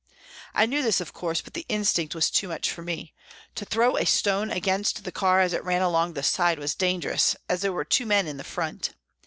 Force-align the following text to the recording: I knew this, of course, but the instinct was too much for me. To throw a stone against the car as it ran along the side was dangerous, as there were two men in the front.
I 0.55 0.65
knew 0.65 0.81
this, 0.81 0.99
of 0.99 1.13
course, 1.13 1.43
but 1.43 1.53
the 1.53 1.63
instinct 1.69 2.15
was 2.15 2.31
too 2.31 2.47
much 2.47 2.71
for 2.71 2.81
me. 2.81 3.13
To 3.53 3.65
throw 3.65 3.97
a 3.97 4.05
stone 4.07 4.49
against 4.49 5.03
the 5.03 5.11
car 5.11 5.41
as 5.41 5.53
it 5.53 5.63
ran 5.63 5.83
along 5.83 6.13
the 6.13 6.23
side 6.23 6.57
was 6.57 6.73
dangerous, 6.73 7.35
as 7.47 7.61
there 7.61 7.71
were 7.71 7.85
two 7.85 8.07
men 8.07 8.25
in 8.27 8.37
the 8.37 8.43
front. 8.43 8.95